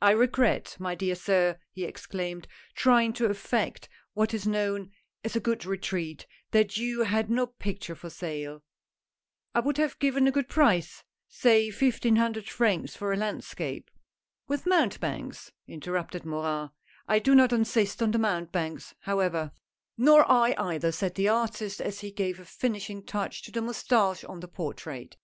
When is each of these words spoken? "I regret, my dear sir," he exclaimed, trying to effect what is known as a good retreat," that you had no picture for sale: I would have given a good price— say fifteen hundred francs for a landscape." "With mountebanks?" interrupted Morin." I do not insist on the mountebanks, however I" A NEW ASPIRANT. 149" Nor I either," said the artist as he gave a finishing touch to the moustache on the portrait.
"I 0.00 0.12
regret, 0.12 0.76
my 0.78 0.94
dear 0.94 1.16
sir," 1.16 1.58
he 1.72 1.82
exclaimed, 1.82 2.46
trying 2.76 3.12
to 3.14 3.26
effect 3.26 3.88
what 4.14 4.32
is 4.32 4.46
known 4.46 4.92
as 5.24 5.34
a 5.34 5.40
good 5.40 5.66
retreat," 5.66 6.24
that 6.52 6.76
you 6.76 7.02
had 7.02 7.28
no 7.28 7.48
picture 7.48 7.96
for 7.96 8.08
sale: 8.08 8.62
I 9.56 9.58
would 9.58 9.78
have 9.78 9.98
given 9.98 10.28
a 10.28 10.30
good 10.30 10.48
price— 10.48 11.02
say 11.28 11.68
fifteen 11.72 12.14
hundred 12.14 12.48
francs 12.48 12.94
for 12.94 13.12
a 13.12 13.16
landscape." 13.16 13.90
"With 14.46 14.66
mountebanks?" 14.66 15.50
interrupted 15.66 16.24
Morin." 16.24 16.70
I 17.14 17.18
do 17.18 17.34
not 17.34 17.52
insist 17.52 18.00
on 18.00 18.12
the 18.12 18.20
mountebanks, 18.20 18.94
however 19.00 19.36
I" 19.36 19.42
A 19.48 19.48
NEW 19.48 19.50
ASPIRANT. 20.20 20.28
149" 20.28 20.66
Nor 20.68 20.68
I 20.70 20.74
either," 20.76 20.92
said 20.92 21.16
the 21.16 21.28
artist 21.28 21.80
as 21.80 22.02
he 22.02 22.12
gave 22.12 22.38
a 22.38 22.44
finishing 22.44 23.04
touch 23.04 23.42
to 23.42 23.50
the 23.50 23.60
moustache 23.60 24.22
on 24.22 24.38
the 24.38 24.46
portrait. 24.46 25.16